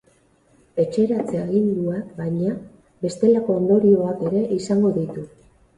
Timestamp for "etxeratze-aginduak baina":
0.83-2.57